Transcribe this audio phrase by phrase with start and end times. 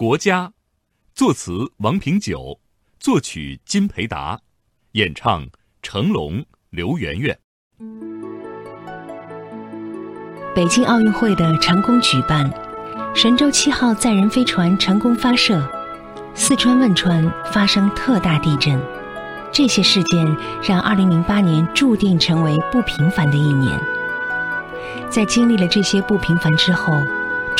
[0.00, 0.54] 国家，
[1.14, 2.58] 作词王平九，
[2.98, 4.40] 作曲金培达，
[4.92, 5.46] 演唱
[5.82, 7.38] 成龙、刘媛媛。
[10.54, 12.50] 北京奥运会的成功举办，
[13.14, 15.62] 神舟七号载人飞船成功发射，
[16.34, 18.80] 四川汶川发生特大地震，
[19.52, 20.24] 这些事件
[20.62, 23.78] 让2008年注定成为不平凡的一年。
[25.10, 26.94] 在经历了这些不平凡之后。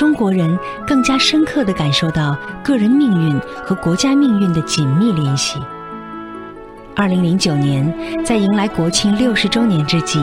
[0.00, 5.60] 中国人更加深刻地感受到个人命运和国家命运的紧密联系。
[6.96, 10.18] 二零零九年，在迎来国庆六十周年之际，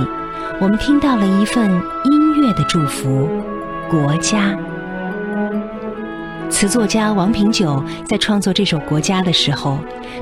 [0.60, 1.70] 我们听到了一份
[2.06, 3.30] 音乐的祝福——
[3.88, 4.58] 国家。
[6.50, 9.78] 词作家王平九在创作这首《国家》的时候，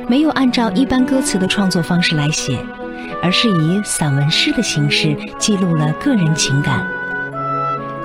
[0.09, 2.59] 没有按照一般歌词的创作方式来写，
[3.23, 6.85] 而是以散文诗的形式记录了个人情感。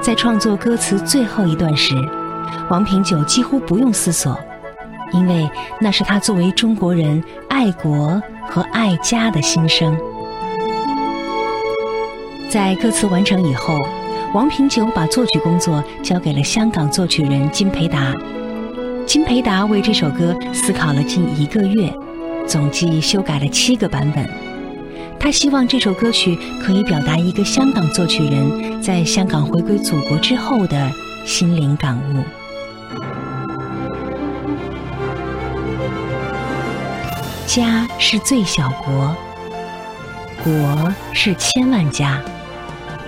[0.03, 1.95] 在创作歌词最后一段时，
[2.71, 4.39] 王平九几乎不用思索，
[5.13, 9.95] 因为那是他作为中国人爱国和爱家的心声。
[12.49, 13.77] 在歌词完成以后，
[14.33, 18.15] 王平九把作曲工作交给了香港作曲人金培达。
[19.07, 21.93] 金培达为这首歌思考了近一个月，
[22.47, 24.50] 总计修改了七个版本。
[25.21, 30.91] 他希望这首歌曲可以表达一个香港作曲人在香港回归祖国之后的
[31.27, 32.25] 心灵感悟。
[37.47, 39.15] 家是最小国，
[40.43, 42.19] 国是千万家，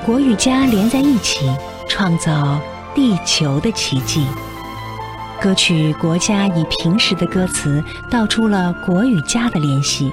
[0.04, 1.50] 国与家连在一起，
[1.88, 2.60] 创造
[2.94, 4.26] 地球的奇迹。
[5.40, 10.12] 歌曲《国家》以平实的歌词道出了国与家的联系。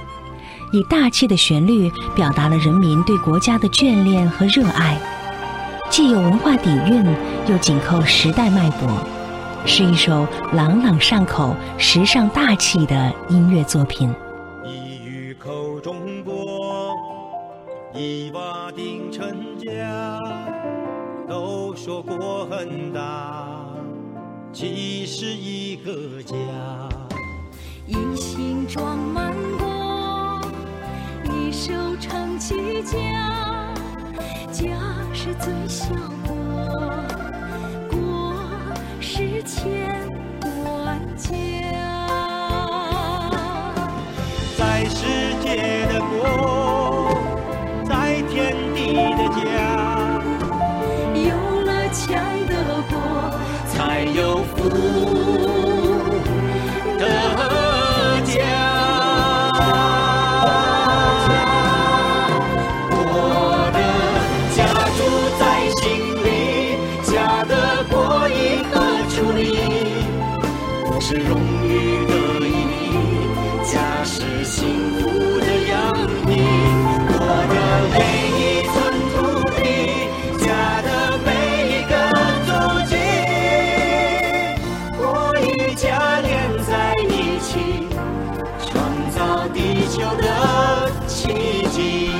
[0.72, 4.96] 以大气的旋律表达了人民对国家的眷恋和热爱，
[5.90, 7.04] 既有文化底蕴，
[7.48, 8.88] 又紧扣时代脉搏，
[9.66, 14.14] 是一首朗朗上口、时尚大气的音乐作品。
[14.64, 16.94] 一语口中国，
[17.92, 20.18] 一瓦顶成家。
[21.28, 23.66] 都说国很大，
[24.52, 26.36] 其实一个家。
[27.86, 29.32] 一心装满
[31.50, 31.52] 国。
[31.52, 32.94] 手撑起家，
[34.52, 34.62] 家
[35.12, 35.92] 是最小
[36.24, 36.34] 国，
[37.90, 38.32] 国
[39.00, 40.08] 是千
[40.64, 41.28] 万家。
[44.56, 47.18] 在世界的国，
[47.84, 49.42] 在天地的家。
[51.14, 51.28] 有
[51.62, 52.14] 了强
[52.46, 52.52] 的
[52.88, 52.94] 国，
[53.66, 55.19] 才有福。
[74.60, 74.68] 幸
[75.00, 75.08] 福
[75.40, 75.72] 的洋
[76.28, 76.30] 溢，
[77.08, 77.54] 我的
[77.96, 77.98] 每
[78.36, 78.76] 一寸
[79.16, 79.16] 土
[79.56, 79.64] 地，
[80.44, 80.44] 家
[80.82, 80.88] 的
[81.24, 81.28] 每
[81.64, 81.92] 一个
[82.44, 82.48] 足
[82.84, 82.92] 迹，
[84.98, 85.00] 我
[85.40, 86.28] 与家连
[86.66, 86.70] 在
[87.08, 87.88] 一起，
[88.70, 88.70] 创
[89.10, 89.56] 造地
[89.88, 90.28] 球的
[91.06, 92.19] 奇迹。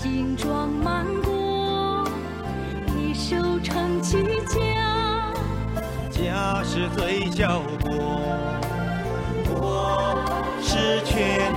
[0.00, 2.08] 心装满国
[2.96, 5.32] 一手撑起家
[6.08, 8.22] 家是最小国
[9.44, 10.22] 国
[10.62, 11.52] 是全